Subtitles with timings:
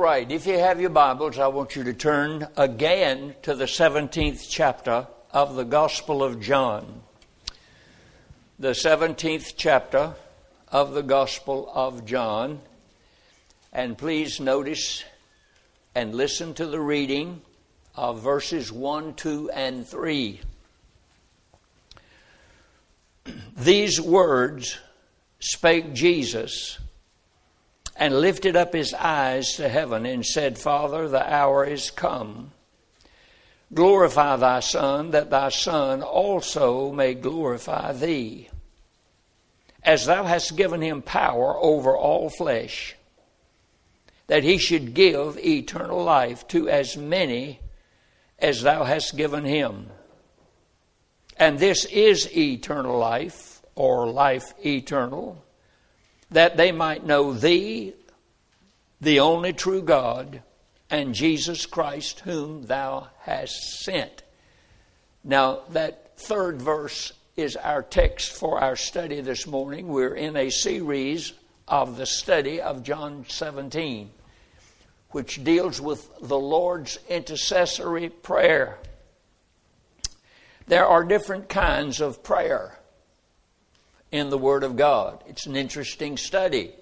[0.00, 4.46] right, if you have your Bibles, I want you to turn again to the 17th
[4.48, 7.02] chapter of the Gospel of John.
[8.58, 10.14] The 17th chapter
[10.72, 12.62] of the Gospel of John.
[13.74, 15.04] And please notice
[15.94, 17.42] and listen to the reading
[17.94, 20.40] of verses 1, 2, and 3.
[23.58, 24.78] These words
[25.40, 26.78] spake Jesus
[28.00, 32.50] and lifted up his eyes to heaven and said, Father, the hour is come.
[33.74, 38.48] Glorify thy Son, that thy Son also may glorify thee,
[39.82, 42.96] as thou hast given him power over all flesh,
[44.28, 47.60] that he should give eternal life to as many
[48.38, 49.88] as thou hast given him.
[51.36, 55.44] And this is eternal life, or life eternal
[56.30, 57.94] that they might know thee,
[59.00, 60.42] the only true God,
[60.90, 64.22] and Jesus Christ, whom thou hast sent.
[65.24, 69.88] Now, that third verse is our text for our study this morning.
[69.88, 71.32] We're in a series
[71.66, 74.10] of the study of John 17,
[75.10, 78.78] which deals with the Lord's intercessory prayer.
[80.66, 82.78] There are different kinds of prayer
[84.12, 85.22] in the Word of God.
[85.26, 86.72] It's an interesting study.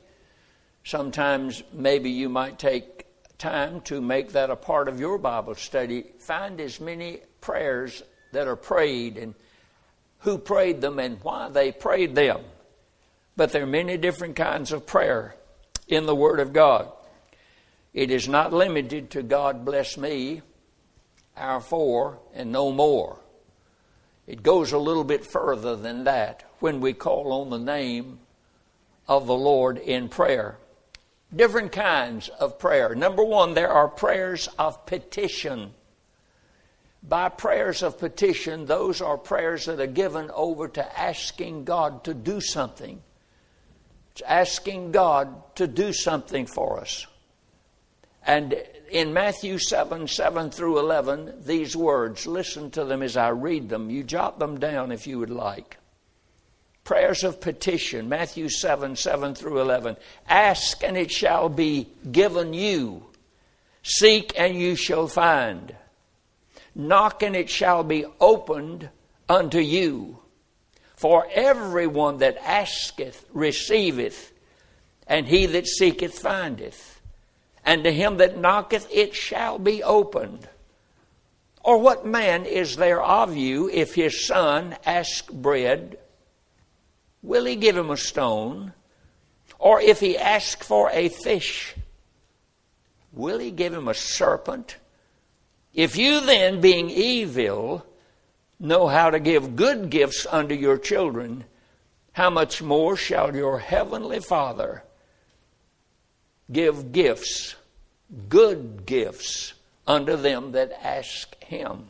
[0.89, 3.05] Sometimes maybe you might take
[3.37, 6.07] time to make that a part of your Bible study.
[6.19, 9.35] Find as many prayers that are prayed and
[10.21, 12.41] who prayed them and why they prayed them.
[13.37, 15.37] But there are many different kinds of prayer
[15.89, 16.91] in the Word of God.
[17.93, 20.41] It is not limited to God bless me,
[21.37, 23.21] our four, and no more.
[24.27, 28.21] It goes a little bit further than that when we call on the name
[29.07, 30.57] of the Lord in prayer.
[31.35, 32.95] Different kinds of prayer.
[32.95, 35.75] Number one, there are prayers of petition.
[37.03, 42.15] By prayers of petition, those are prayers that are given over to asking God to
[42.15, 43.03] do something.
[44.13, 47.07] It's asking God to do something for us.
[48.27, 53.69] And in Matthew 7 7 through 11, these words, listen to them as I read
[53.69, 53.91] them.
[53.91, 55.78] You jot them down if you would like.
[56.89, 59.99] Prayers of petition, Matthew 7 7 through 11.
[60.27, 63.05] Ask and it shall be given you.
[63.83, 65.77] Seek and you shall find.
[66.75, 68.89] Knock and it shall be opened
[69.29, 70.21] unto you.
[70.97, 74.33] For everyone that asketh receiveth,
[75.07, 77.03] and he that seeketh findeth
[77.67, 80.49] and to him that knocketh it shall be opened.
[81.63, 85.99] Or what man is there of you if his son ask bread?
[87.23, 88.73] Will he give him a stone?
[89.59, 91.75] Or if he ask for a fish,
[93.13, 94.77] will he give him a serpent?
[95.75, 97.85] If you then, being evil,
[98.61, 101.45] know how to give good gifts unto your children,
[102.13, 104.83] how much more shall your heavenly Father
[106.51, 107.55] give gifts
[108.29, 109.55] good gifts
[109.87, 111.87] unto them that ask him.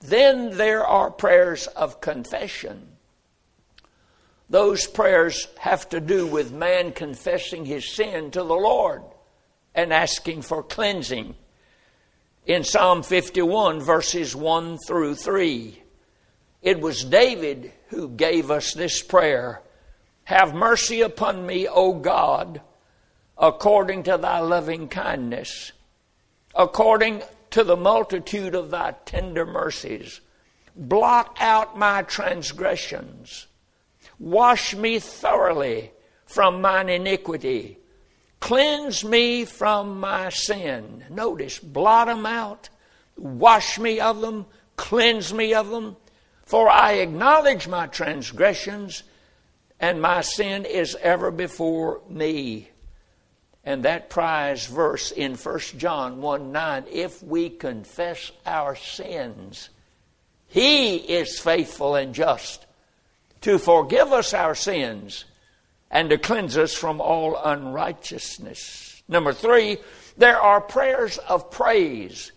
[0.00, 2.87] Then there are prayers of confession.
[4.50, 9.02] Those prayers have to do with man confessing his sin to the Lord
[9.74, 11.34] and asking for cleansing.
[12.46, 15.82] In Psalm 51, verses 1 through 3,
[16.62, 19.62] it was David who gave us this prayer
[20.24, 22.62] Have mercy upon me, O God
[23.38, 25.72] according to thy loving kindness,
[26.54, 30.20] according to the multitude of thy tender mercies.
[30.74, 33.46] Blot out my transgressions.
[34.18, 35.92] Wash me thoroughly
[36.26, 37.78] from mine iniquity.
[38.40, 41.04] Cleanse me from my sin.
[41.10, 42.68] Notice, blot them out.
[43.16, 44.46] Wash me of them.
[44.76, 45.96] Cleanse me of them.
[46.44, 49.02] For I acknowledge my transgressions,
[49.80, 52.70] and my sin is ever before me
[53.68, 59.68] and that prize verse in 1 John 1 9, if we confess our sins,
[60.46, 62.64] He is faithful and just
[63.42, 65.24] to forgive us our sins
[65.90, 69.02] and to cleanse us from all unrighteousness.
[69.08, 69.78] Number three,
[70.16, 72.32] there are prayers of praise,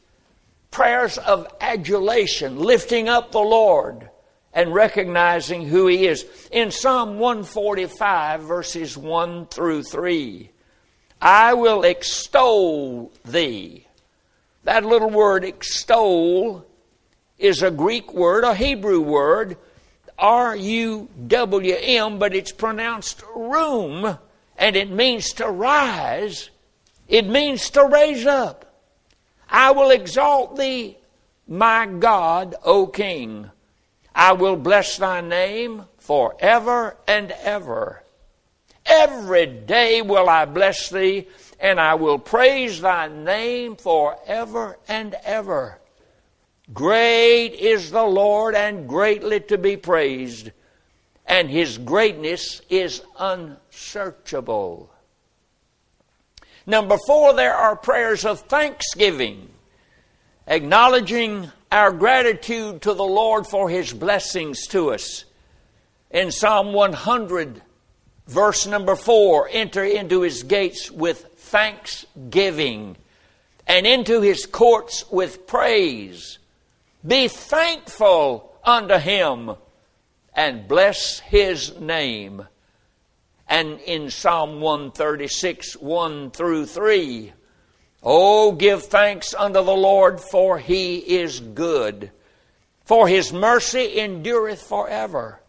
[0.70, 4.10] prayers of adulation, lifting up the Lord
[4.54, 6.26] and recognizing who He is.
[6.52, 10.50] In Psalm 145, verses 1 through 3,
[11.22, 13.88] I will extol thee.
[14.64, 16.66] That little word extol
[17.38, 19.58] is a Greek word, a Hebrew word,
[20.22, 24.18] R U W M, but it's pronounced room,
[24.58, 26.52] and it means to rise
[27.12, 28.66] It means to raise up.
[29.50, 30.98] I will exalt thee,
[31.46, 33.52] my God, O King.
[34.16, 38.02] I will bless thy name forever and ever.
[38.86, 41.28] Every day will I bless thee,
[41.60, 45.81] and I will praise thy name forever and ever.
[46.74, 50.52] Great is the Lord and greatly to be praised,
[51.26, 54.90] and his greatness is unsearchable.
[56.66, 59.50] Number four, there are prayers of thanksgiving,
[60.48, 65.26] acknowledging our gratitude to the Lord for his blessings to us.
[66.12, 67.62] In Psalm 100,
[68.28, 72.96] verse number four, enter into his gates with thanksgiving
[73.68, 76.38] and into his courts with praise.
[77.06, 79.56] Be thankful unto him
[80.34, 82.48] and bless his name.
[83.48, 87.34] And in Psalm 136, 1 through 3,
[88.04, 92.12] Oh, give thanks unto the Lord, for he is good,
[92.84, 95.40] for his mercy endureth forever.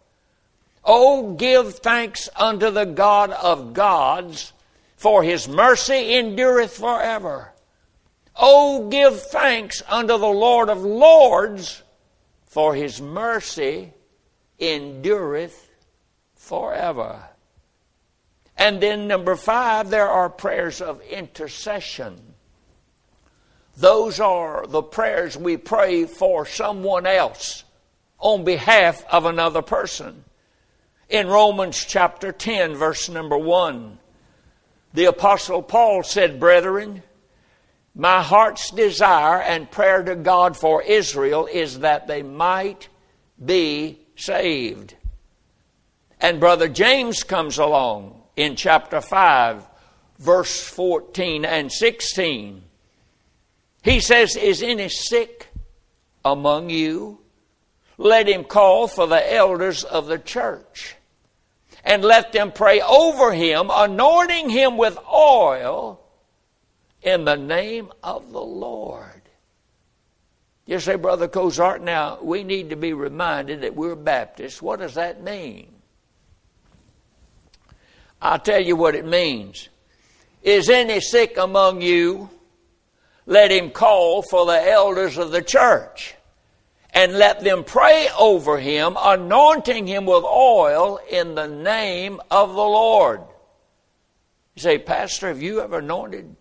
[0.84, 4.52] Oh, give thanks unto the God of gods,
[4.96, 7.51] for his mercy endureth forever.
[8.36, 11.82] Oh, give thanks unto the Lord of lords,
[12.46, 13.92] for his mercy
[14.58, 15.68] endureth
[16.34, 17.22] forever.
[18.56, 22.34] And then, number five, there are prayers of intercession.
[23.76, 27.64] Those are the prayers we pray for someone else
[28.18, 30.24] on behalf of another person.
[31.08, 33.98] In Romans chapter 10, verse number 1,
[34.94, 37.02] the Apostle Paul said, Brethren,
[37.94, 42.88] my heart's desire and prayer to God for Israel is that they might
[43.44, 44.94] be saved.
[46.20, 49.66] And Brother James comes along in chapter 5,
[50.18, 52.62] verse 14 and 16.
[53.82, 55.48] He says, Is any sick
[56.24, 57.18] among you?
[57.98, 60.96] Let him call for the elders of the church
[61.84, 66.01] and let them pray over him, anointing him with oil
[67.02, 69.22] in the name of the Lord.
[70.64, 74.62] You say, Brother Cozart, now we need to be reminded that we're Baptists.
[74.62, 75.68] What does that mean?
[78.20, 79.68] I'll tell you what it means.
[80.42, 82.30] Is any sick among you?
[83.26, 86.14] Let him call for the elders of the church
[86.94, 92.56] and let them pray over him, anointing him with oil in the name of the
[92.56, 93.20] Lord.
[94.54, 96.36] You say, Pastor, have you ever anointed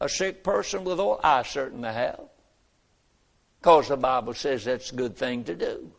[0.00, 1.20] a sick person with oil?
[1.22, 2.20] I certainly have.
[3.60, 5.92] Because the Bible says that's a good thing to do.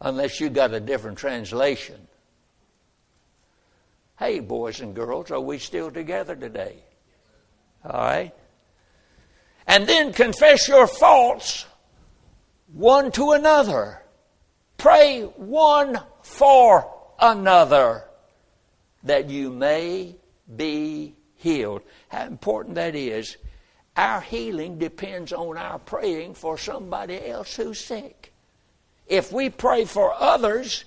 [0.00, 2.08] Unless you got a different translation.
[4.18, 6.76] Hey, boys and girls, are we still together today?
[7.84, 8.34] All right?
[9.66, 11.66] And then confess your faults
[12.72, 14.02] one to another.
[14.78, 16.90] Pray one for
[17.20, 18.04] another
[19.02, 20.16] that you may
[20.56, 21.82] be healed.
[22.08, 23.36] How important that is.
[23.96, 28.32] Our healing depends on our praying for somebody else who's sick.
[29.06, 30.84] If we pray for others,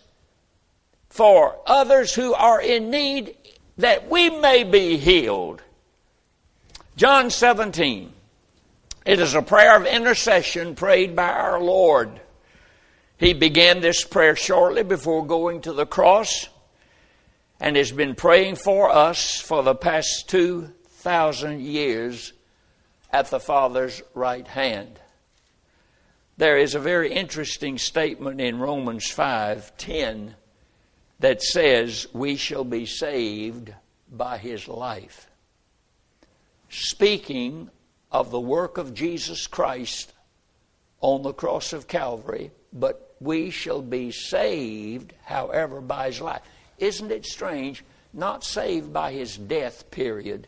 [1.10, 3.36] for others who are in need,
[3.78, 5.62] that we may be healed.
[6.96, 8.14] John 17.
[9.06, 12.22] It is a prayer of intercession prayed by our Lord.
[13.18, 16.48] He began this prayer shortly before going to the cross
[17.62, 22.34] and has been praying for us for the past 2,000 years
[23.14, 25.00] at the Father's right hand.
[26.38, 30.36] There is a very interesting statement in Romans 5:10
[31.20, 33.72] that says we shall be saved
[34.12, 35.30] by his life.
[36.68, 37.70] Speaking
[38.12, 40.14] of the work of Jesus Christ
[41.00, 46.42] on the cross of Calvary, but we shall be saved, however, by his life.
[46.82, 47.86] Isn't it strange?
[48.12, 50.48] Not saved by his death, period.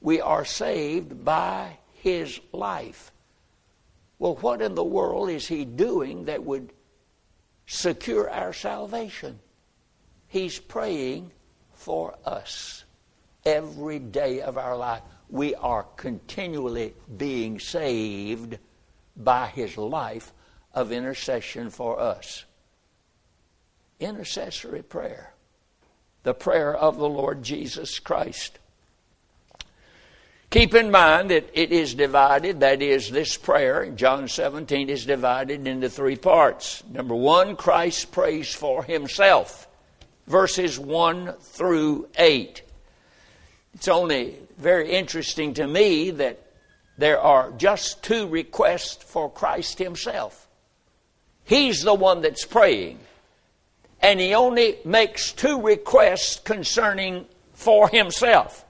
[0.00, 3.10] We are saved by his life.
[4.20, 6.72] Well, what in the world is he doing that would
[7.66, 9.40] secure our salvation?
[10.28, 11.32] He's praying
[11.72, 12.84] for us
[13.44, 18.58] every day of our life we are continually being saved
[19.16, 20.32] by his life
[20.74, 22.44] of intercession for us.
[23.98, 25.32] Intercessory prayer,
[26.26, 28.58] the prayer of the Lord Jesus Christ.
[30.50, 35.68] Keep in mind that it is divided, that is, this prayer John 17 is divided
[35.68, 36.82] into three parts.
[36.92, 39.68] Number one, Christ prays for himself,
[40.26, 42.60] verses 1 through 8.
[43.74, 46.40] It's only very interesting to me that
[46.98, 50.48] there are just two requests for Christ Himself.
[51.44, 52.98] He's the one that's praying.
[54.06, 58.64] And He only makes two requests concerning for Himself.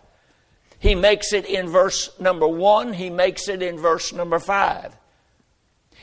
[0.79, 4.97] He makes it in verse number one, He makes it in verse number five.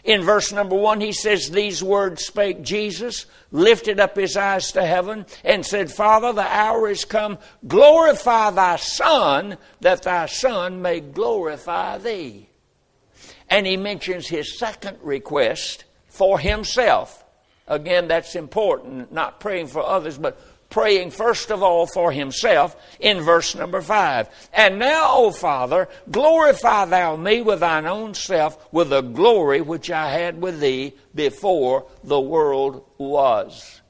[0.03, 4.85] In verse number one, he says, These words spake Jesus, lifted up his eyes to
[4.85, 7.37] heaven, and said, Father, the hour is come.
[7.65, 12.49] Glorify thy Son, that thy Son may glorify thee.
[13.49, 17.22] And he mentions his second request for himself.
[17.67, 20.39] Again, that's important, not praying for others, but
[20.69, 24.27] praying first of all for himself in verse number five.
[24.51, 29.91] And now, O Father, glorify thou me with thine own self with the glory which
[29.91, 33.81] I had with thee before the world was.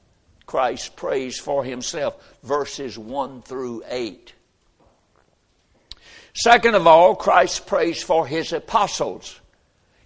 [0.46, 4.34] Christ prays for himself, verses 1 through 8.
[6.34, 9.40] Second of all, Christ prays for his apostles.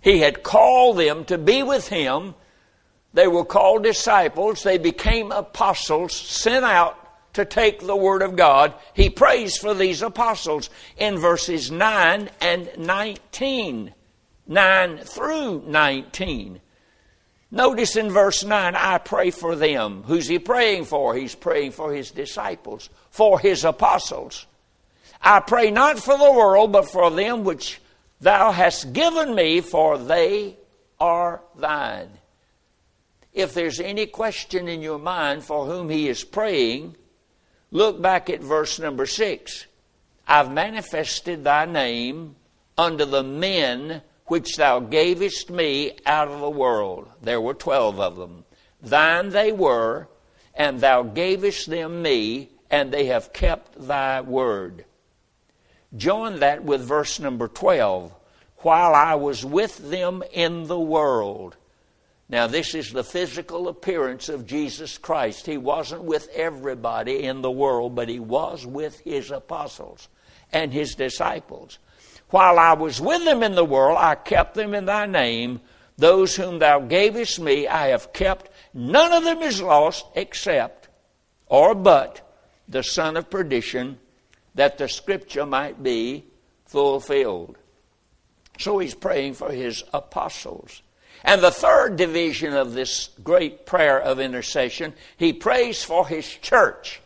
[0.01, 2.35] He had called them to be with him
[3.15, 4.63] they were called disciples.
[4.63, 6.97] They became apostles, sent out
[7.35, 8.75] to take the Word of God.
[8.95, 13.95] He prays for these apostles in verses 9 and 19.
[14.47, 16.61] 9 through 19.
[17.51, 20.03] Notice in verse 9, I pray for them.
[20.05, 21.15] Who's he praying for?
[21.15, 24.47] He's praying for his disciples, for his apostles.
[25.23, 27.81] I pray not for the world, but for them which
[28.21, 30.57] thou hast given me, for they
[31.01, 32.11] are thine.
[33.39, 36.97] If there's any question in your mind for whom he is praying,
[37.71, 39.67] look back at verse number six.
[40.27, 42.35] I've manifested thy name
[42.77, 47.13] unto the men which thou gavest me out of the world.
[47.23, 48.45] There were twelve of them.
[48.83, 50.09] Thine they were,
[50.53, 54.85] and thou gavest them me, and they have kept thy word.
[55.97, 58.13] Join that with verse number 12.
[58.63, 61.57] While I was with them in the world,
[62.29, 65.47] now, this is the physical appearance of Jesus Christ.
[65.47, 70.09] He wasn't with everybody in the world, but he was with his apostles
[70.53, 71.79] and his disciples.
[72.31, 75.61] While I was with them in the world, I kept them in thy name.
[75.97, 78.51] Those whom thou gavest me, I have kept.
[78.75, 80.89] None of them is lost except
[81.49, 82.21] or but
[82.69, 83.99] the son of perdition,
[84.55, 86.25] that the scripture might be
[86.67, 87.57] fulfilled.
[88.59, 90.83] So he's praying for his apostles.
[91.25, 97.01] And the third division of this great prayer of intercession, he prays for his church.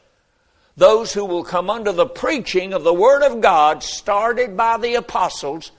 [0.76, 4.94] Those who will come under the preaching of the Word of God started by the
[4.94, 5.70] apostles.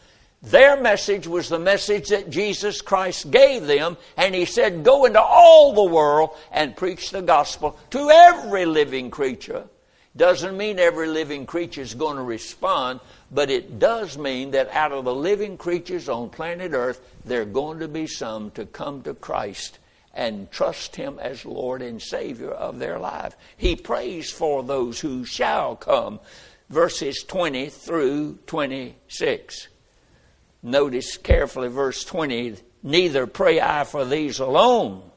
[0.43, 5.21] Their message was the message that Jesus Christ gave them, and He said, Go into
[5.21, 9.63] all the world and preach the gospel to every living creature.
[10.15, 12.99] Doesn't mean every living creature is going to respond,
[13.31, 17.45] but it does mean that out of the living creatures on planet Earth, there are
[17.45, 19.79] going to be some to come to Christ
[20.13, 23.35] and trust Him as Lord and Savior of their life.
[23.57, 26.19] He prays for those who shall come.
[26.69, 29.67] Verses 20 through 26.
[30.61, 35.09] Notice carefully verse 20 Neither pray I for these alone,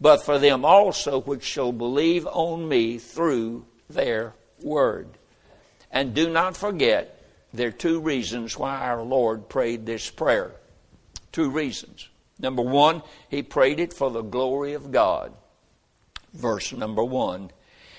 [0.00, 5.08] but for them also which shall believe on me through their word.
[5.90, 10.52] And do not forget there are two reasons why our Lord prayed this prayer.
[11.32, 12.08] Two reasons.
[12.38, 15.32] Number one, he prayed it for the glory of God.
[16.32, 17.50] Verse number one.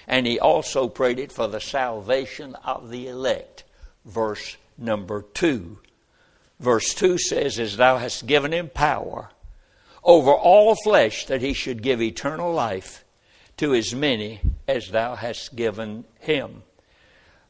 [0.07, 3.63] And he also prayed it for the salvation of the elect.
[4.05, 5.79] Verse number two.
[6.59, 9.29] Verse 2 says, As thou hast given him power
[10.03, 13.05] over all flesh, that he should give eternal life
[13.57, 16.61] to as many as thou hast given him.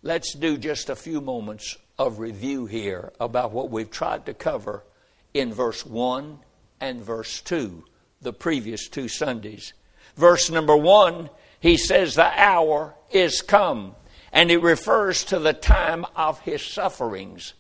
[0.01, 4.85] Let's do just a few moments of review here about what we've tried to cover
[5.33, 6.39] in verse 1
[6.79, 7.83] and verse 2,
[8.21, 9.73] the previous two Sundays.
[10.15, 13.95] Verse number 1, he says, The hour is come,
[14.31, 17.53] and it refers to the time of his sufferings.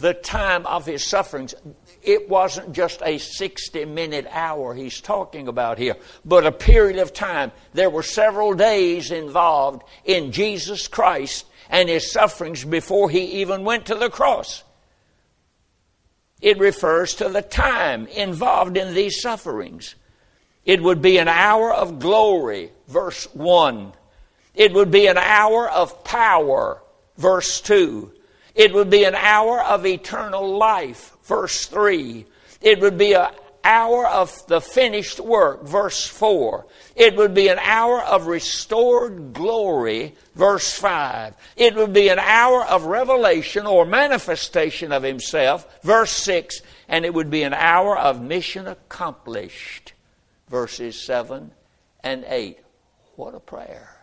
[0.00, 1.54] The time of his sufferings.
[2.02, 7.12] It wasn't just a 60 minute hour he's talking about here, but a period of
[7.12, 7.52] time.
[7.74, 13.86] There were several days involved in Jesus Christ and his sufferings before he even went
[13.86, 14.62] to the cross.
[16.40, 19.96] It refers to the time involved in these sufferings.
[20.64, 23.92] It would be an hour of glory, verse 1.
[24.54, 26.82] It would be an hour of power,
[27.16, 28.12] verse 2.
[28.58, 32.26] It would be an hour of eternal life, verse 3.
[32.60, 33.28] It would be an
[33.62, 36.66] hour of the finished work, verse 4.
[36.96, 41.34] It would be an hour of restored glory, verse 5.
[41.56, 46.60] It would be an hour of revelation or manifestation of Himself, verse 6.
[46.88, 49.92] And it would be an hour of mission accomplished,
[50.48, 51.52] verses 7
[52.02, 52.58] and 8.
[53.14, 53.98] What a prayer.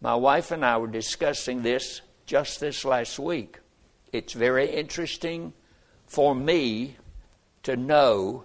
[0.00, 3.58] My wife and I were discussing this just this last week.
[4.12, 5.54] It's very interesting
[6.06, 6.96] for me
[7.62, 8.44] to know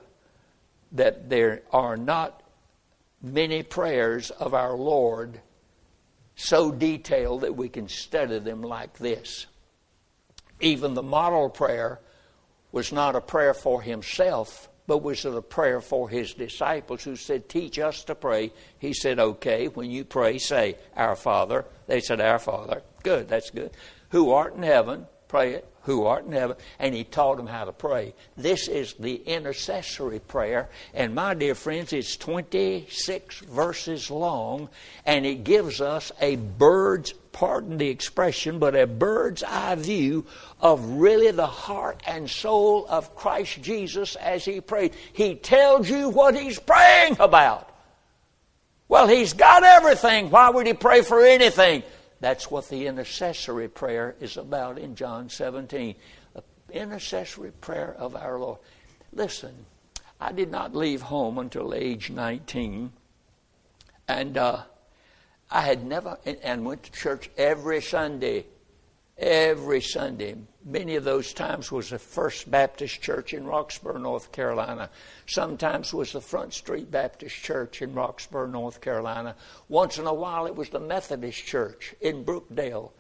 [0.93, 2.41] that there are not
[3.21, 5.41] many prayers of our Lord
[6.35, 9.47] so detailed that we can study them like this.
[10.61, 11.99] Even the model prayer
[12.71, 17.47] was not a prayer for himself, but was a prayer for his disciples who said,
[17.47, 18.51] Teach us to pray.
[18.79, 21.65] He said, Okay, when you pray, say, Our Father.
[21.87, 22.81] They said, Our Father.
[23.03, 23.71] Good, that's good.
[24.09, 27.71] Who art in heaven, pray who art in heaven, and he taught them how to
[27.73, 28.13] pray.
[28.37, 34.69] This is the intercessory prayer, and my dear friends, it's 26 verses long,
[35.07, 40.23] and it gives us a bird's, pardon the expression, but a bird's eye view
[40.61, 44.93] of really the heart and soul of Christ Jesus as he prayed.
[45.13, 47.71] He tells you what he's praying about.
[48.87, 50.29] Well, he's got everything.
[50.29, 51.81] Why would he pray for anything?
[52.23, 55.93] That's what the intercessory prayer is about in John 17.
[56.33, 58.59] The intercessory prayer of our Lord.
[59.11, 59.65] Listen,
[60.21, 62.93] I did not leave home until age 19.
[64.07, 64.61] And uh,
[65.51, 68.45] I had never, and went to church every Sunday
[69.17, 70.35] every Sunday.
[70.65, 74.89] Many of those times was the First Baptist Church in Roxboro, North Carolina.
[75.27, 79.35] Sometimes was the Front Street Baptist Church in Roxboro, North Carolina.
[79.69, 82.91] Once in a while it was the Methodist Church in Brookdale,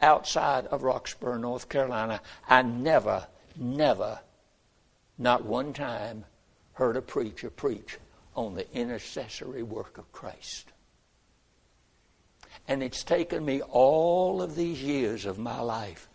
[0.00, 2.20] outside of Roxboro, North Carolina.
[2.48, 4.20] I never, never,
[5.18, 6.24] not one time,
[6.74, 7.98] heard a preacher preach
[8.34, 10.72] on the intercessory work of Christ.
[12.68, 16.08] And it's taken me all of these years of my life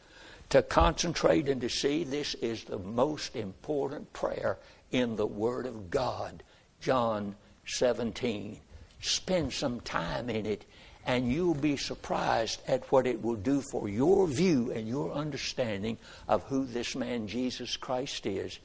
[0.49, 4.57] to concentrate and to see this is the most important prayer
[4.91, 6.43] in the Word of God.
[6.81, 8.59] John 17.
[8.99, 10.65] Spend some time in it,
[11.05, 15.97] and you'll be surprised at what it will do for your view and your understanding
[16.27, 18.59] of who this man Jesus Christ is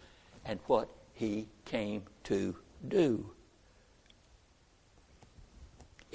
[0.44, 2.56] and what he came to
[2.88, 3.30] do.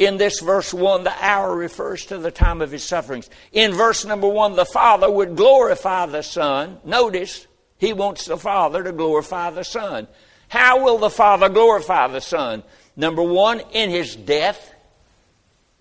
[0.01, 3.29] In this verse 1, the hour refers to the time of his sufferings.
[3.51, 6.79] In verse number 1, the Father would glorify the Son.
[6.83, 7.45] Notice,
[7.77, 10.07] he wants the Father to glorify the Son.
[10.47, 12.63] How will the Father glorify the Son?
[12.95, 14.73] Number one, in his death.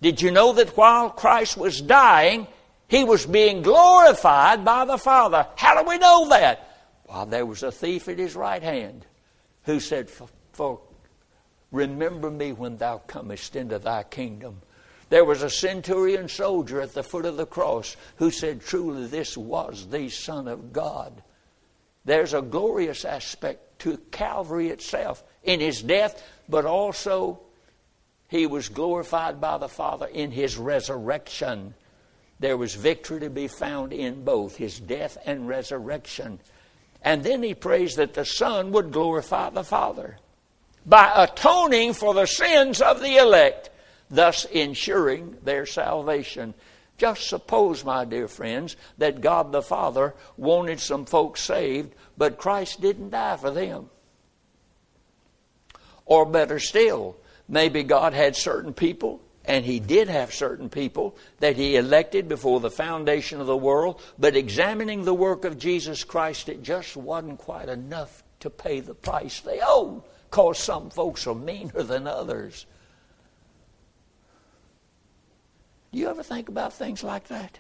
[0.03, 2.47] Did you know that while Christ was dying,
[2.89, 5.47] he was being glorified by the Father?
[5.57, 6.91] How do we know that?
[7.09, 9.07] Well, there was a thief at his right hand
[9.63, 10.81] who said, For
[11.71, 14.63] Remember me when thou comest into thy kingdom.
[15.09, 19.37] There was a centurion soldier at the foot of the cross who said, Truly, this
[19.37, 21.23] was the Son of God.
[22.05, 27.41] There's a glorious aspect to Calvary itself in his death, but also
[28.29, 31.75] he was glorified by the Father in his resurrection.
[32.39, 36.41] There was victory to be found in both his death and resurrection.
[37.03, 40.19] And then he prays that the Son would glorify the Father
[40.87, 43.71] by atoning for the sins of the elect,
[44.11, 46.55] thus ensuring their salvation.
[46.99, 52.81] Just suppose, my dear friends, that God the Father wanted some folks saved, but Christ
[52.81, 53.89] didn't die for them.
[56.05, 57.17] Or better still,
[57.49, 62.61] maybe God had certain people, and He did have certain people that He elected before
[62.61, 67.39] the foundation of the world, but examining the work of Jesus Christ, it just wasn't
[67.39, 72.67] quite enough to pay the price they owed because some folks are meaner than others.
[75.93, 77.59] Do you ever think about things like that?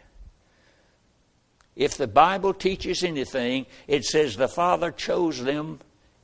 [1.74, 5.80] If the Bible teaches anything, it says the Father chose them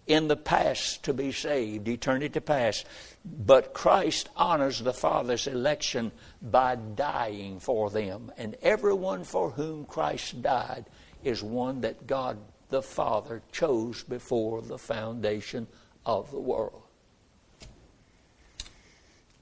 [0.06, 2.86] in the past to be saved, eternity past.
[3.24, 8.30] But Christ honors the Father's election by dying for them.
[8.36, 10.86] And everyone for whom Christ died
[11.24, 15.66] is one that God the Father chose before the foundation
[16.06, 16.82] of the world.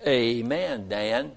[0.07, 1.33] Amen, Dan.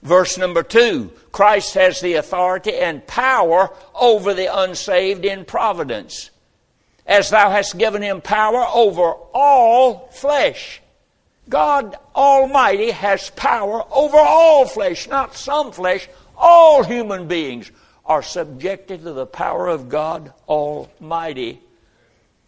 [0.00, 6.30] Verse number two Christ has the authority and power over the unsaved in providence,
[7.04, 10.80] as thou hast given him power over all flesh.
[11.48, 17.72] God Almighty has power over all flesh, not some flesh, all human beings
[18.08, 21.60] are subjected to the power of God Almighty.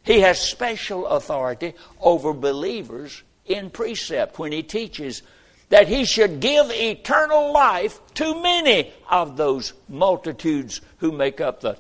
[0.03, 5.23] He has special authority over believers in precept when he teaches
[5.69, 11.79] that he should give eternal life to many of those multitudes who make up the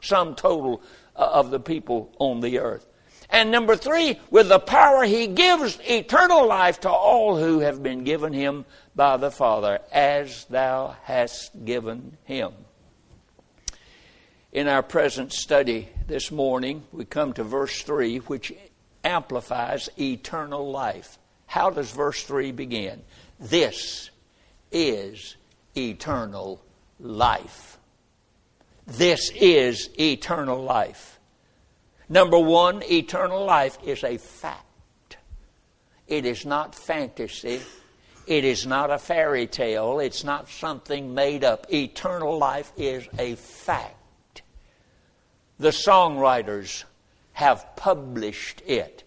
[0.00, 0.80] sum total
[1.14, 2.86] uh, of the people on the earth.
[3.28, 8.04] And number three, with the power he gives eternal life to all who have been
[8.04, 12.52] given him by the Father, as thou hast given him.
[14.52, 18.52] In our present study this morning, we come to verse 3, which
[19.02, 21.18] amplifies eternal life.
[21.46, 23.00] How does verse 3 begin?
[23.40, 24.10] This
[24.70, 25.36] is
[25.74, 26.62] eternal
[27.00, 27.78] life.
[28.86, 31.18] This is eternal life.
[32.10, 35.16] Number one, eternal life is a fact.
[36.06, 37.62] It is not fantasy.
[38.26, 39.98] It is not a fairy tale.
[39.98, 41.72] It's not something made up.
[41.72, 43.96] Eternal life is a fact.
[45.58, 46.84] The songwriters
[47.32, 49.04] have published it.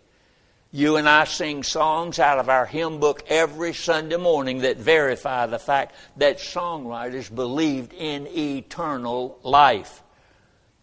[0.71, 5.45] You and I sing songs out of our hymn book every Sunday morning that verify
[5.45, 10.03] the fact that songwriters believed in eternal life.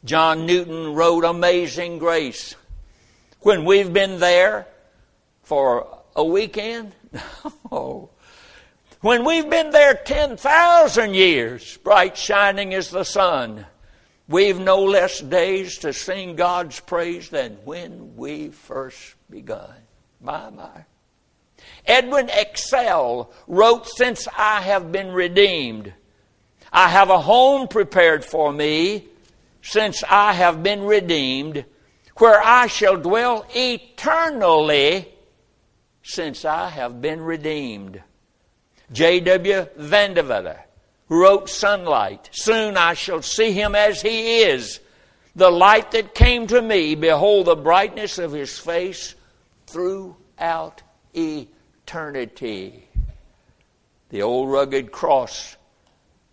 [0.05, 2.55] John Newton wrote Amazing Grace.
[3.41, 4.67] When we've been there
[5.43, 6.93] for a weekend,
[7.71, 8.09] oh,
[9.03, 13.67] when we've been there 10,000 years, bright shining as the sun,
[14.29, 19.75] We've no less days to sing God's praise than when we first begun.
[20.21, 20.85] My, my.
[21.87, 25.93] Edwin Excell wrote, Since I have been redeemed,
[26.73, 29.09] I have a home prepared for me,
[29.61, 31.65] since I have been redeemed,
[32.17, 35.09] where I shall dwell eternally,
[36.03, 38.03] since I have been redeemed.
[38.93, 39.67] J.W.
[39.79, 40.61] Vandeventer
[41.13, 42.29] wrote sunlight.
[42.33, 44.81] Soon I shall see him as he is.
[45.37, 49.15] The light that came to me, behold the brightness of his face
[49.67, 50.83] throughout
[51.15, 52.89] eternity.
[54.09, 55.57] The old rugged cross,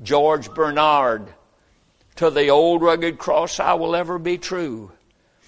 [0.02, 1.34] George Bennard,
[2.18, 4.92] to the old rugged cross I will ever be true.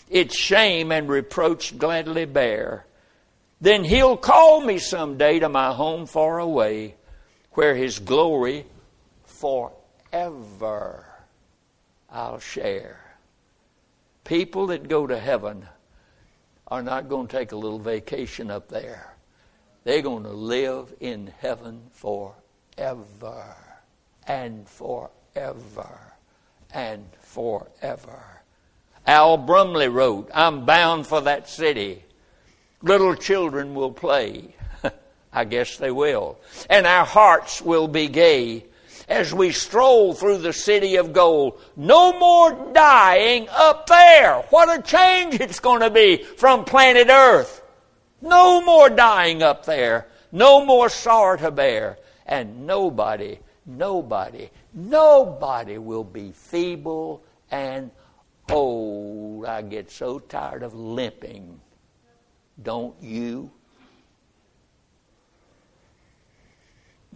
[0.10, 2.86] Its shame and reproach gladly bear.
[3.60, 6.96] Then he'll call me some day to my home far away,
[7.52, 8.66] where his glory
[9.42, 11.06] forever
[12.12, 13.00] I'll share.
[14.24, 15.66] People that go to heaven
[16.68, 19.16] are not going to take a little vacation up there.
[19.84, 23.56] They're going to live in heaven forever
[24.28, 26.00] and forever
[26.74, 28.24] and forever.
[29.08, 32.04] Al Brumley wrote, I'm bound for that city.
[32.84, 34.56] Little children will play.
[35.34, 36.40] I guess they will.
[36.70, 38.66] And our hearts will be gay
[39.12, 41.62] as we stroll through the city of gold.
[41.76, 44.36] No more dying up there.
[44.52, 47.62] What a change it's going to be from planet Earth.
[48.22, 50.08] No more dying up there.
[50.32, 51.98] No more sorrow to bear.
[52.26, 57.22] And nobody, nobody, nobody will be feeble
[57.52, 57.92] and
[58.50, 59.46] old.
[59.46, 61.60] I get so tired of limping.
[62.64, 63.52] Don't you?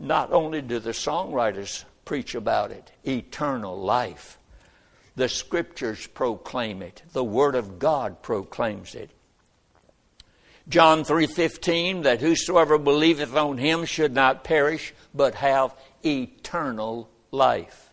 [0.06, 4.38] Not only do the songwriters preach about it, eternal life,
[5.16, 9.10] the scriptures proclaim it, the word of God proclaims it.
[10.70, 15.74] John 3:15 that whosoever believeth on him should not perish but have
[16.06, 17.92] eternal life.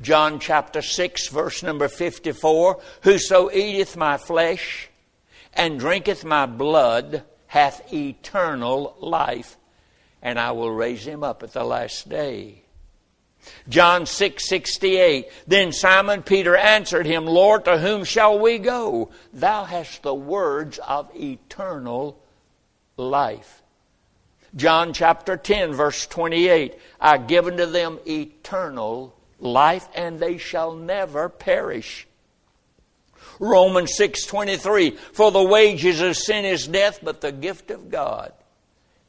[0.00, 4.88] John chapter 6 verse number 54 whoso eateth my flesh
[5.52, 9.58] and drinketh my blood hath eternal life
[10.22, 12.62] and I will raise him up at the last day.
[13.68, 15.28] John 6 68.
[15.46, 19.10] Then Simon Peter answered him, Lord, to whom shall we go?
[19.32, 22.18] Thou hast the words of eternal
[22.96, 23.62] life.
[24.56, 26.78] John chapter 10, verse 28.
[27.00, 32.06] I give unto them eternal life, and they shall never perish.
[33.38, 38.32] Romans 6:23 For the wages of sin is death but the gift of God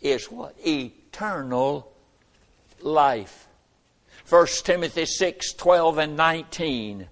[0.02, 0.99] is what eternal
[2.82, 3.48] life.
[4.30, 7.08] 1 Timothy 6 12 and 19.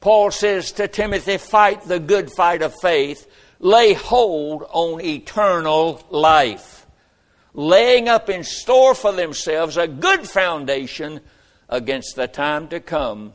[0.00, 3.26] Paul says to Timothy, Fight the good fight of faith,
[3.58, 6.86] lay hold on eternal life,
[7.54, 11.20] laying up in store for themselves a good foundation
[11.68, 13.32] against the time to come,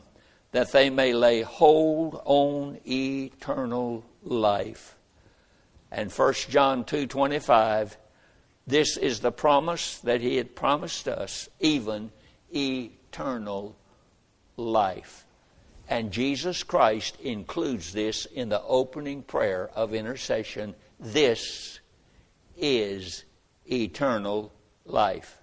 [0.52, 4.94] that they may lay hold on eternal life.
[5.90, 7.96] And 1 John 2 25
[8.70, 12.10] this is the promise that He had promised us, even
[12.54, 13.76] eternal
[14.56, 15.26] life.
[15.88, 20.76] And Jesus Christ includes this in the opening prayer of intercession.
[21.00, 21.80] This
[22.56, 23.24] is
[23.70, 24.52] eternal
[24.84, 25.38] life.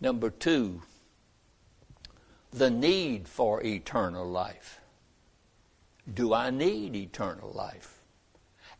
[0.00, 0.82] Number two,
[2.52, 4.80] the need for eternal life.
[6.12, 7.91] Do I need eternal life?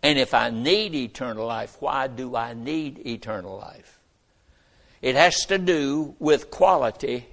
[0.02, 4.00] And if I need eternal life, why do I need eternal life?
[5.00, 7.26] It has to do with quality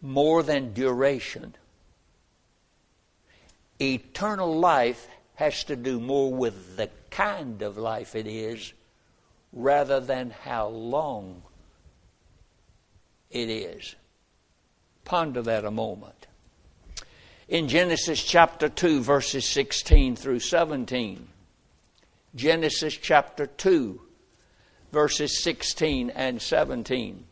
[0.00, 1.54] more than duration.
[3.80, 8.72] Eternal life has to do more with the kind of life it is
[9.52, 11.42] rather than how long
[13.30, 13.96] it is.
[15.04, 16.26] Ponder that a moment.
[17.48, 21.26] In Genesis chapter 2, verses 16 through 17,
[22.34, 24.00] Genesis chapter 2,
[24.92, 27.24] verses 16 and 17.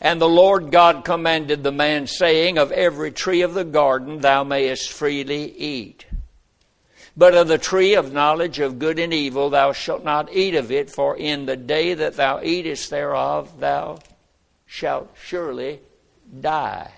[0.00, 4.44] And the Lord God commanded the man, saying, Of every tree of the garden thou
[4.44, 6.06] mayest freely eat.
[7.16, 10.70] But of the tree of knowledge of good and evil thou shalt not eat of
[10.70, 13.98] it, for in the day that thou eatest thereof thou
[14.66, 15.80] shalt surely
[16.40, 16.92] die.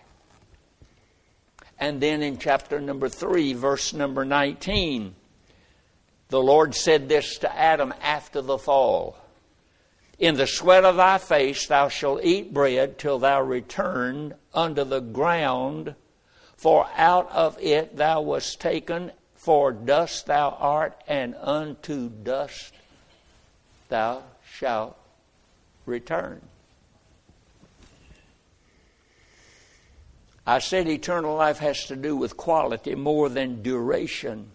[1.80, 5.14] And then in chapter number 3, verse number 19,
[6.28, 9.16] the Lord said this to Adam after the fall
[10.18, 15.00] In the sweat of thy face thou shalt eat bread till thou return unto the
[15.00, 15.94] ground,
[16.54, 22.74] for out of it thou wast taken, for dust thou art, and unto dust
[23.88, 24.98] thou shalt
[25.86, 26.42] return.
[30.50, 34.50] I said eternal life has to do with quality more than duration.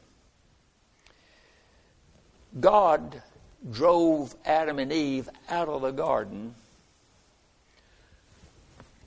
[2.60, 3.22] God
[3.72, 6.54] drove Adam and Eve out of the garden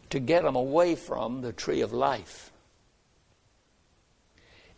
[0.08, 2.50] to get them away from the tree of life.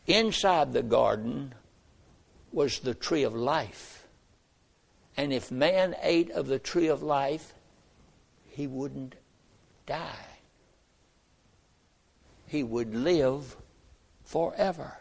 [0.08, 1.54] Inside the garden
[2.50, 4.08] was the tree of life.
[5.16, 7.54] And if man ate of the tree of life,
[8.48, 9.14] he wouldn't
[9.86, 10.29] die
[12.50, 13.56] he would live
[14.24, 14.98] forever.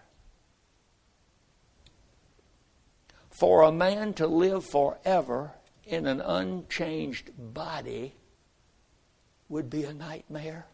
[3.32, 8.14] For a man to live forever in an unchanged body
[9.50, 10.68] would be a nightmare.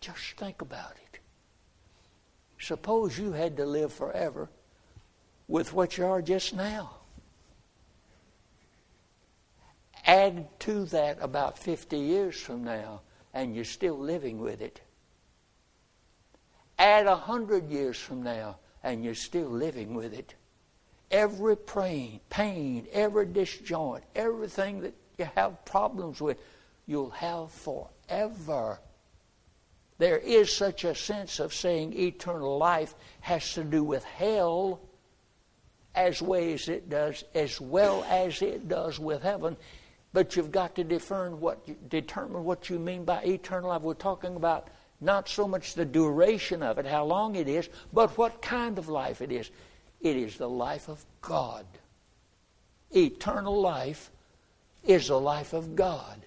[0.00, 1.20] Just think about it.
[2.58, 4.48] Suppose you had to live forever
[5.46, 6.96] with what you are just now.
[10.06, 13.02] Add to that about 50 years from now,
[13.34, 14.80] and you're still living with it.
[16.78, 20.34] Add a hundred years from now, and you're still living with it.
[21.10, 26.38] Every pain, pain, every disjoint, everything that you have problems with,
[26.86, 28.78] you'll have forever.
[29.98, 34.80] There is such a sense of saying eternal life has to do with hell
[35.94, 39.56] as ways it does, as well as it does with heaven.
[40.12, 43.82] But you've got to what, determine what you mean by eternal life.
[43.82, 44.68] We're talking about
[45.00, 48.88] not so much the duration of it, how long it is, but what kind of
[48.88, 49.50] life it is.
[50.00, 51.66] It is the life of God.
[52.90, 54.10] Eternal life
[54.84, 56.24] is the life of God.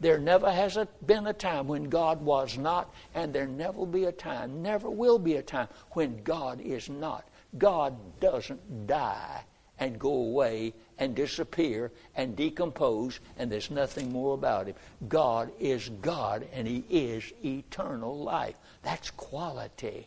[0.00, 4.06] There never has been a time when God was not, and there never will be
[4.06, 7.28] a time, never will be a time when God is not.
[7.58, 9.44] God doesn't die
[9.78, 14.76] and go away and disappear and decompose, and there's nothing more about him.
[15.08, 18.54] God is God, and he is eternal life.
[18.82, 20.06] That's quality.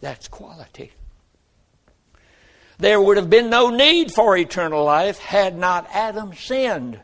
[0.00, 0.90] That's quality.
[2.78, 6.98] There would have been no need for eternal life had not Adam sinned.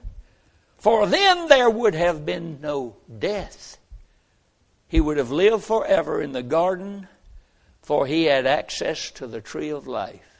[0.78, 3.76] For then there would have been no death.
[4.88, 7.06] He would have lived forever in the garden,
[7.82, 10.37] for he had access to the tree of life.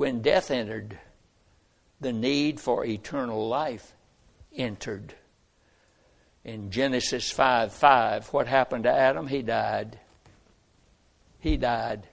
[0.00, 0.98] When death entered,
[2.00, 3.92] the need for eternal life
[4.56, 5.12] entered.
[6.42, 9.26] In Genesis 5 5, what happened to Adam?
[9.26, 10.00] He died.
[11.38, 12.06] He died.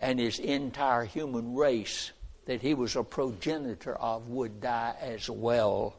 [0.00, 2.12] And his entire human race
[2.44, 5.96] that he was a progenitor of would die as well.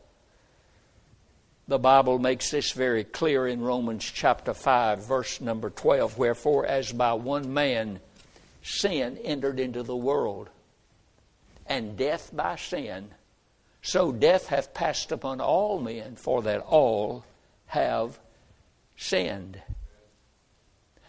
[1.67, 6.19] The Bible makes this very clear in Romans chapter 5, verse number 12.
[6.19, 7.99] Wherefore, as by one man
[8.61, 10.51] sin entered into the world,
[11.65, 13.09] and death by sin,
[13.81, 17.25] so death hath passed upon all men, for that all
[17.67, 18.19] have
[18.95, 19.61] sinned.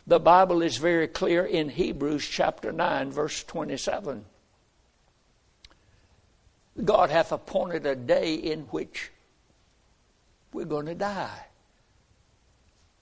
[0.06, 4.24] The Bible is very clear in Hebrews chapter 9, verse 27.
[6.84, 9.10] God hath appointed a day in which
[10.52, 11.46] we're going to die.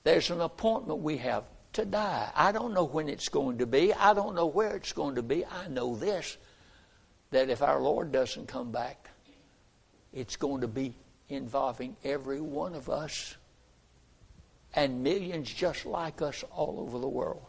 [0.04, 2.30] There's an appointment we have to die.
[2.34, 3.92] I don't know when it's going to be.
[3.94, 5.44] I don't know where it's going to be.
[5.46, 6.36] I know this
[7.32, 9.08] that if our Lord doesn't come back,
[10.12, 10.94] it's going to be
[11.28, 13.36] involving every one of us
[14.74, 17.42] and millions just like us all over the world.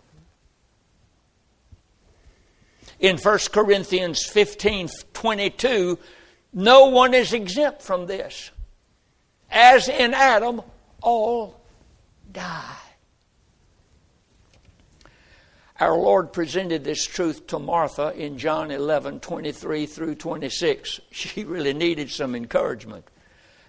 [3.00, 6.00] In 1 Corinthians 15 22,
[6.54, 8.52] no one is exempt from this.
[9.50, 10.62] As in Adam,
[11.02, 11.62] all
[12.32, 12.76] die.
[15.80, 21.00] Our Lord presented this truth to Martha in John 11 23 through 26.
[21.12, 23.08] She really needed some encouragement.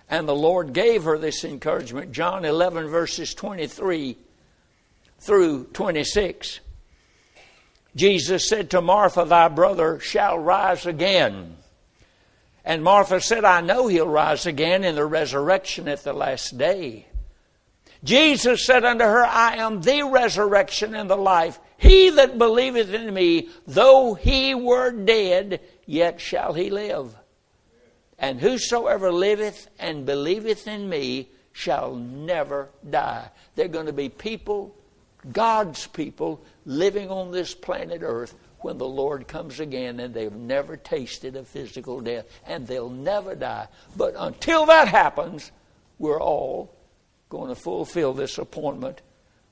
[0.08, 2.12] And the Lord gave her this encouragement.
[2.12, 4.18] John 11, verses 23
[5.18, 6.60] through 26.
[7.96, 11.56] Jesus said to Martha, Thy brother shall rise again.
[12.64, 17.06] And Martha said, I know he'll rise again in the resurrection at the last day.
[18.02, 21.58] Jesus said unto her, I am the resurrection and the life.
[21.76, 27.14] He that believeth in me, though he were dead, yet shall he live.
[28.18, 33.28] And whosoever liveth and believeth in me shall never die.
[33.54, 34.74] They're going to be people,
[35.32, 40.76] God's people, living on this planet Earth when the Lord comes again and they've never
[40.76, 43.68] tasted a physical death and they'll never die.
[43.96, 45.52] But until that happens,
[45.98, 46.74] we're all
[47.28, 49.02] going to fulfill this appointment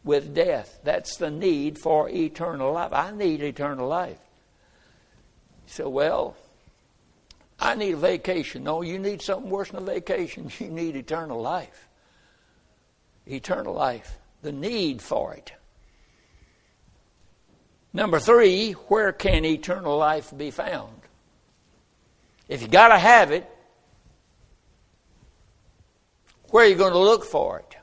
[0.04, 0.80] with death.
[0.84, 2.92] That's the need for eternal life.
[2.92, 4.18] I need eternal life.
[5.66, 6.36] So, well,
[7.58, 8.64] I need a vacation.
[8.64, 10.50] No, you need something worse than a vacation.
[10.58, 11.88] You need eternal life.
[13.26, 14.18] Eternal life.
[14.42, 15.52] The need for it.
[17.92, 20.94] Number three, where can eternal life be found?
[22.48, 23.48] If you got to have it,
[26.50, 27.76] where are you going to look for it?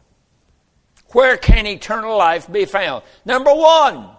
[1.11, 3.03] Where can eternal life be found?
[3.25, 4.09] Number one,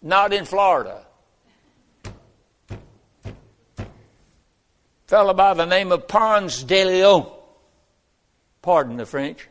[0.00, 1.06] not in Florida.
[5.12, 7.30] fellow by the name of Ponce de Leon,
[8.62, 9.46] pardon the French,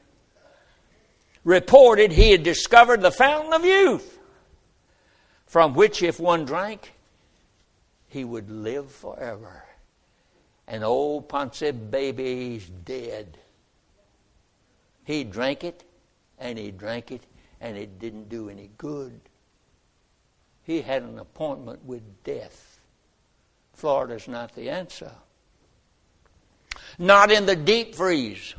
[1.43, 4.17] reported he had discovered the fountain of youth,
[5.45, 6.93] from which if one drank,
[8.07, 9.63] he would live forever.
[10.67, 13.37] And old Ponce baby's dead.
[15.03, 15.83] He drank it,
[16.41, 17.23] and he drank it,
[17.61, 19.17] and it didn't do any good.
[20.63, 22.81] He had an appointment with death.
[23.73, 25.11] Florida's not the answer
[26.97, 28.55] not in the deep freeze.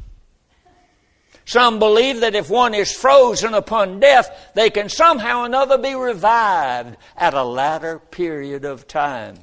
[1.45, 5.95] Some believe that if one is frozen upon death, they can somehow or another be
[5.95, 9.37] revived at a latter period of time.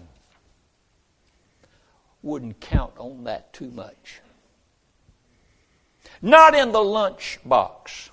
[2.21, 4.21] Wouldn't count on that too much.
[6.21, 8.09] Not in the lunch box.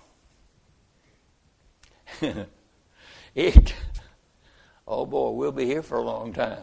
[3.35, 3.75] it,
[4.87, 6.63] oh boy, we'll be here for a long time.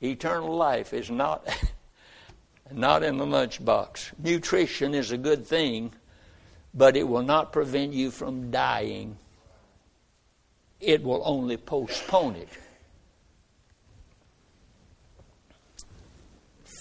[0.00, 1.46] Eternal life is not
[2.70, 4.12] not in the lunchbox.
[4.18, 5.92] Nutrition is a good thing,
[6.74, 9.16] but it will not prevent you from dying.
[10.80, 12.48] It will only postpone it.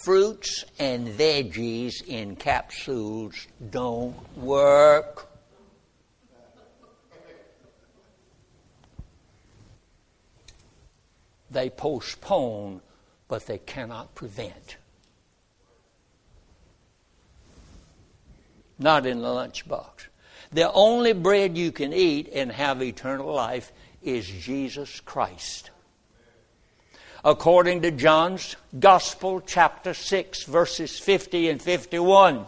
[0.03, 5.30] Fruits and veggies in capsules don't work.
[11.51, 12.81] They postpone,
[13.27, 14.77] but they cannot prevent.
[18.81, 20.07] not in the lunchbox.
[20.51, 25.69] The only bread you can eat and have eternal life is Jesus Christ.
[27.23, 32.45] According to John's Gospel, chapter 6, verses 50 and 51.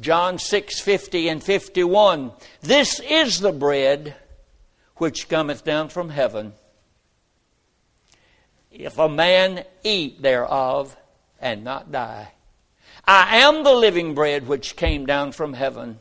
[0.00, 2.32] John 6, 50 and 51.
[2.62, 4.16] This is the bread
[4.96, 6.54] which cometh down from heaven.
[8.76, 10.96] If a man eat thereof
[11.40, 12.32] and not die,
[13.04, 16.00] I am the living bread which came down from heaven.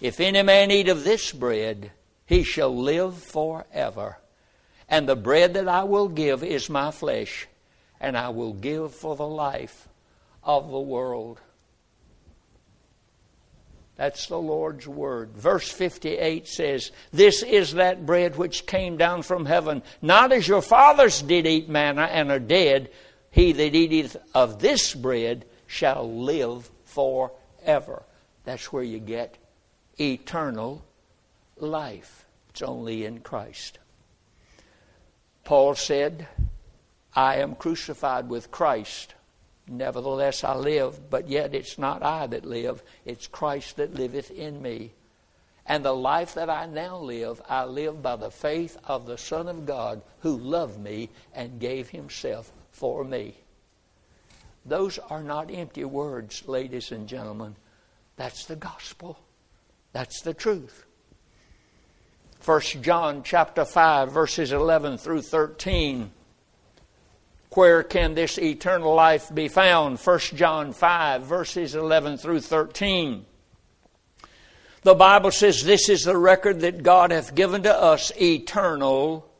[0.00, 1.90] If any man eat of this bread,
[2.24, 4.18] he shall live forever.
[4.88, 7.48] And the bread that I will give is my flesh,
[8.00, 9.88] and I will give for the life
[10.44, 11.40] of the world.
[13.98, 15.30] That's the Lord's word.
[15.34, 20.62] Verse 58 says, This is that bread which came down from heaven, not as your
[20.62, 22.90] fathers did eat manna and are dead.
[23.32, 28.04] He that eateth of this bread shall live forever.
[28.44, 29.36] That's where you get
[30.00, 30.84] eternal
[31.56, 32.24] life.
[32.50, 33.80] It's only in Christ.
[35.42, 36.28] Paul said,
[37.14, 39.14] I am crucified with Christ.
[39.68, 44.62] Nevertheless, I live, but yet it's not I that live, it's Christ that liveth in
[44.62, 44.92] me.
[45.66, 49.48] And the life that I now live, I live by the faith of the Son
[49.48, 53.34] of God who loved me and gave himself for me.
[54.64, 57.56] Those are not empty words, ladies and gentlemen.
[58.16, 59.18] That's the gospel.
[59.92, 60.86] That's the truth.
[62.44, 66.10] 1 John chapter 5 verses 11 through 13
[67.52, 69.98] where can this eternal life be found?
[69.98, 73.24] 1 John 5, verses 11 through 13.
[74.82, 79.30] The Bible says, This is the record that God hath given to us eternal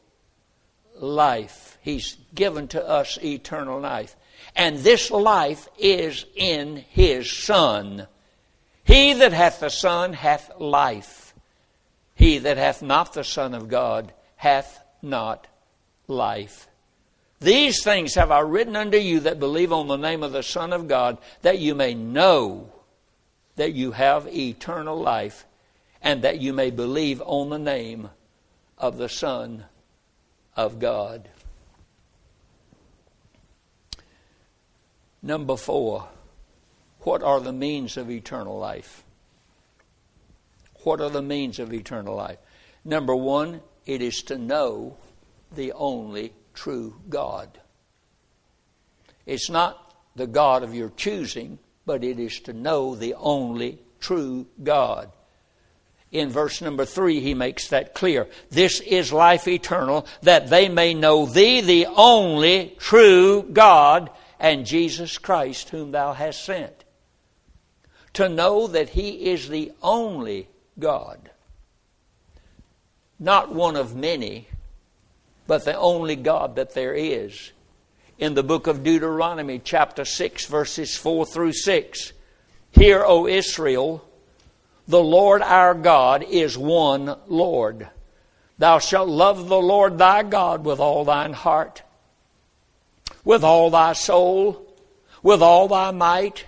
[0.96, 1.78] life.
[1.80, 4.16] He's given to us eternal life.
[4.56, 8.06] And this life is in His Son.
[8.84, 11.34] He that hath the Son hath life.
[12.14, 15.46] He that hath not the Son of God hath not
[16.08, 16.67] life.
[17.40, 20.72] These things have I written unto you that believe on the name of the Son
[20.72, 22.72] of God, that you may know
[23.56, 25.44] that you have eternal life,
[26.02, 28.10] and that you may believe on the name
[28.76, 29.64] of the Son
[30.56, 31.28] of God.
[35.22, 36.08] Number four,
[37.00, 39.04] what are the means of eternal life?
[40.82, 42.38] What are the means of eternal life?
[42.84, 44.96] Number one, it is to know
[45.52, 47.60] the only true God.
[49.26, 54.46] It's not the God of your choosing, but it is to know the only true
[54.62, 55.12] God.
[56.10, 58.26] In verse number three, he makes that clear.
[58.50, 65.16] This is life eternal, that they may know thee, the only true God, and Jesus
[65.16, 66.84] Christ, whom thou hast sent.
[68.14, 71.30] To know that he is the only God,
[73.20, 74.48] not one of many,
[75.48, 77.52] but the only God that there is.
[78.18, 82.12] In the book of Deuteronomy, chapter 6, verses 4 through 6.
[82.72, 84.06] Hear, O Israel,
[84.86, 87.88] the Lord our God is one Lord.
[88.58, 91.82] Thou shalt love the Lord thy God with all thine heart,
[93.24, 94.66] with all thy soul,
[95.22, 96.44] with all thy might.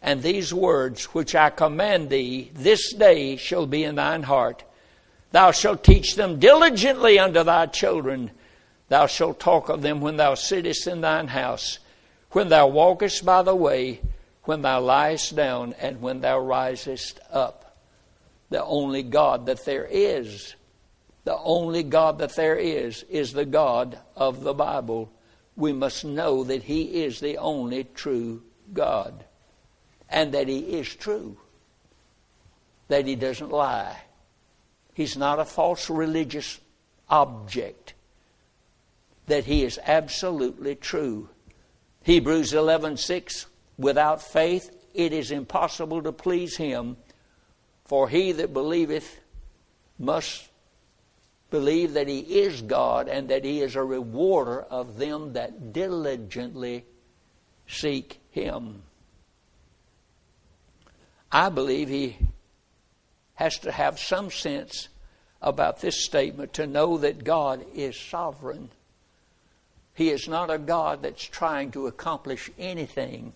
[0.00, 4.62] And these words which I command thee this day shall be in thine heart
[5.32, 8.30] Thou shalt teach them diligently unto thy children.
[8.88, 11.78] Thou shalt talk of them when thou sittest in thine house,
[12.32, 14.02] when thou walkest by the way,
[14.44, 17.78] when thou liest down, and when thou risest up.
[18.50, 20.54] The only God that there is,
[21.24, 25.10] the only God that there is, is the God of the Bible.
[25.56, 28.42] We must know that He is the only true
[28.74, 29.24] God,
[30.10, 31.38] and that He is true,
[32.88, 33.96] that He doesn't lie
[34.94, 36.60] He's not a false religious
[37.08, 37.94] object.
[39.26, 41.28] That he is absolutely true.
[42.02, 43.46] Hebrews 11:6
[43.78, 46.96] Without faith it is impossible to please him
[47.84, 49.20] for he that believeth
[49.98, 50.48] must
[51.50, 56.84] believe that he is God and that he is a rewarder of them that diligently
[57.66, 58.82] seek him.
[61.30, 62.16] I believe he
[63.34, 64.88] has to have some sense
[65.40, 68.70] about this statement to know that God is sovereign.
[69.94, 73.32] He is not a God that's trying to accomplish anything.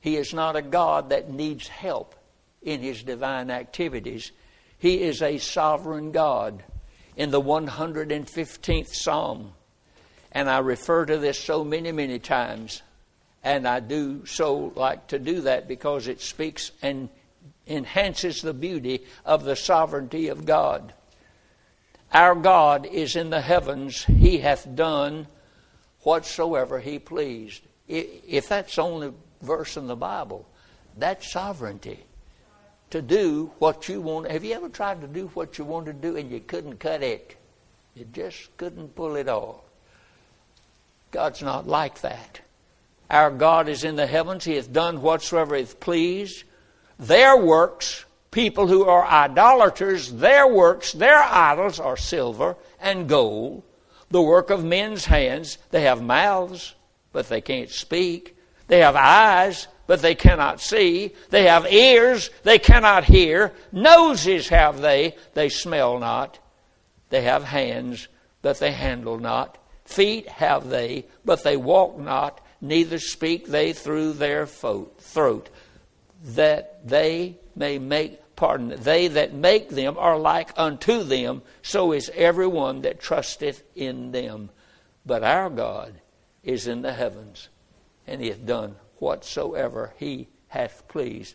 [0.00, 2.14] He is not a God that needs help
[2.62, 4.32] in his divine activities.
[4.78, 6.62] He is a sovereign God.
[7.16, 9.52] In the 115th Psalm,
[10.30, 12.82] and I refer to this so many, many times,
[13.42, 17.08] and I do so like to do that because it speaks and
[17.68, 20.92] enhances the beauty of the sovereignty of God.
[22.12, 25.26] Our God is in the heavens, He hath done
[26.00, 27.62] whatsoever He pleased.
[27.86, 29.12] If that's the only
[29.42, 30.46] verse in the Bible,
[30.96, 32.04] that's sovereignty.
[32.90, 34.30] To do what you want.
[34.30, 37.02] Have you ever tried to do what you wanted to do and you couldn't cut
[37.02, 37.36] it?
[37.94, 39.60] You just couldn't pull it off.
[41.10, 42.40] God's not like that.
[43.10, 44.44] Our God is in the heavens.
[44.44, 46.44] He hath done whatsoever He hath pleased.
[46.98, 53.62] Their works, people who are idolaters, their works, their idols are silver and gold,
[54.10, 55.58] the work of men's hands.
[55.70, 56.74] They have mouths,
[57.12, 58.36] but they can't speak.
[58.66, 61.14] They have eyes, but they cannot see.
[61.30, 63.52] They have ears, they cannot hear.
[63.70, 66.38] Noses have they, they smell not.
[67.10, 68.08] They have hands,
[68.42, 69.56] but they handle not.
[69.84, 75.48] Feet have they, but they walk not, neither speak they through their throat
[76.22, 82.10] that they may make pardon they that make them are like unto them so is
[82.14, 84.48] everyone that trusteth in them
[85.04, 85.92] but our god
[86.44, 87.48] is in the heavens
[88.06, 91.34] and he hath done whatsoever he hath pleased.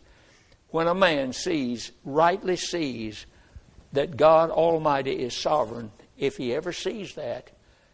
[0.70, 3.26] When a man sees, rightly sees,
[3.92, 7.50] that God Almighty is sovereign, if he ever sees that,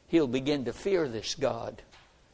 [0.08, 1.82] he'll begin to fear this God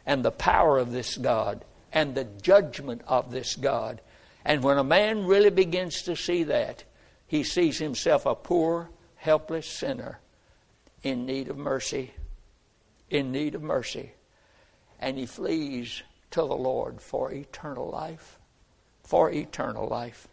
[0.07, 4.01] and the power of this God and the judgment of this God.
[4.47, 6.85] And when a man really begins to see that,
[7.27, 10.21] he sees himself a poor, helpless sinner
[11.03, 12.15] in need of mercy,
[13.11, 14.13] in need of mercy.
[15.01, 18.39] And he flees to the Lord for eternal life.
[19.03, 20.29] For eternal life.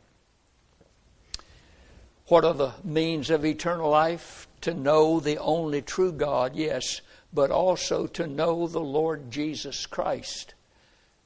[2.28, 4.48] What are the means of eternal life?
[4.62, 7.02] To know the only true God, yes,
[7.34, 10.54] but also to know the Lord Jesus Christ.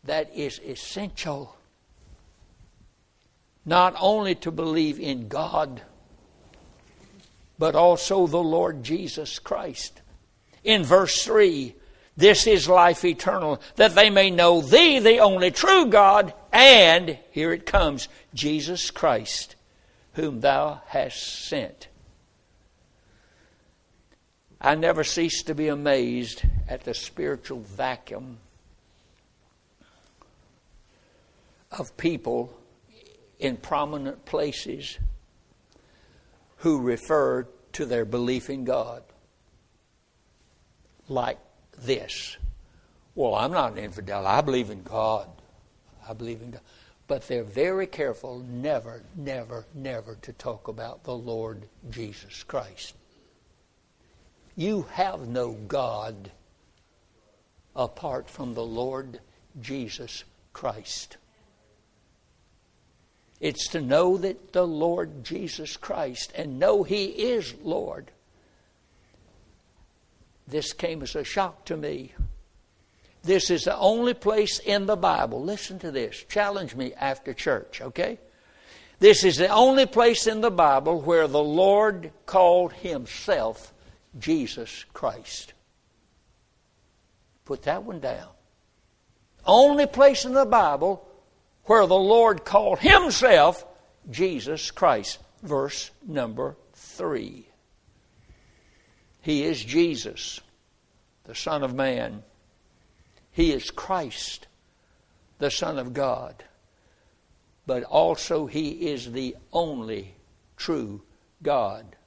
[0.05, 1.56] That is essential.
[3.67, 5.81] Not only to believe in God,
[7.59, 10.01] but also the Lord Jesus Christ.
[10.63, 11.75] In verse 3,
[12.15, 17.51] this is life eternal, that they may know Thee, the only true God, and, here
[17.51, 19.55] it comes, Jesus Christ,
[20.13, 21.89] whom Thou hast sent.
[24.61, 28.37] I never cease to be amazed at the spiritual vacuum
[31.69, 32.57] of people
[33.39, 34.97] in prominent places
[36.57, 39.03] who refer to their belief in God
[41.07, 41.39] like
[41.77, 42.37] this.
[43.15, 44.25] Well, I'm not an infidel.
[44.25, 45.27] I believe in God.
[46.07, 46.61] I believe in God.
[47.07, 52.95] But they're very careful never, never, never to talk about the Lord Jesus Christ.
[54.55, 56.31] You have no God
[57.75, 59.19] apart from the Lord
[59.61, 61.17] Jesus Christ.
[63.39, 68.11] It's to know that the Lord Jesus Christ and know He is Lord
[70.47, 72.13] this came as a shock to me.
[73.23, 75.43] This is the only place in the Bible.
[75.43, 76.23] Listen to this.
[76.29, 78.19] Challenge me after church, okay?
[78.99, 83.73] This is the only place in the Bible where the Lord called Himself
[84.17, 85.53] Jesus Christ.
[87.43, 88.29] Put that one down.
[89.45, 91.06] Only place in the Bible
[91.67, 93.65] where the Lord called Himself
[94.09, 95.19] Jesus Christ.
[95.43, 97.47] Verse number three.
[99.21, 100.39] He is Jesus,
[101.25, 102.23] the Son of Man.
[103.31, 104.47] He is Christ,
[105.37, 106.43] the Son of God.
[107.65, 110.15] But also, He is the only
[110.55, 111.03] true
[111.43, 111.97] God.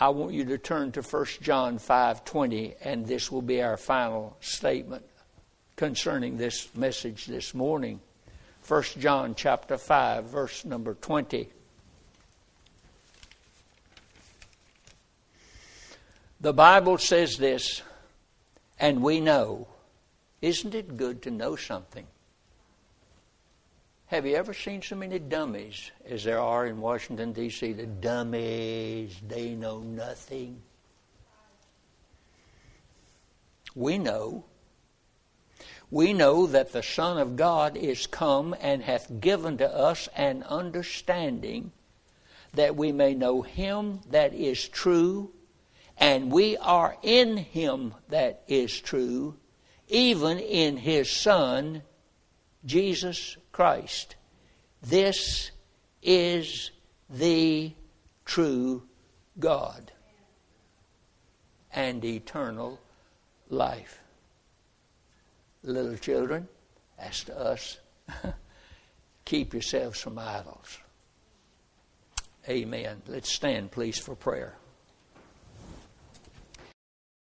[0.00, 4.36] I want you to turn to 1 John 5:20 and this will be our final
[4.40, 5.04] statement
[5.74, 8.00] concerning this message this morning.
[8.68, 11.48] 1 John chapter 5 verse number 20.
[16.40, 17.82] The Bible says this,
[18.78, 19.68] and we know.
[20.42, 22.06] Isn't it good to know something?
[24.06, 27.72] Have you ever seen so many dummies as there are in Washington, D.C.?
[27.72, 30.60] The dummies, they know nothing.
[33.74, 34.44] We know.
[35.90, 40.42] We know that the Son of God is come and hath given to us an
[40.42, 41.72] understanding
[42.54, 45.32] that we may know Him that is true
[45.98, 49.36] and we are in him that is true,
[49.88, 51.82] even in his Son,
[52.64, 54.14] Jesus Christ.
[54.80, 55.50] This
[56.02, 56.70] is
[57.10, 57.72] the
[58.24, 58.84] true
[59.38, 59.90] God
[61.72, 62.78] and eternal
[63.48, 64.00] life.
[65.62, 66.48] Little children,
[66.98, 67.78] as to us,
[69.24, 70.78] keep yourselves from idols.
[72.48, 73.02] Amen.
[73.06, 74.56] Let's stand, please, for prayer.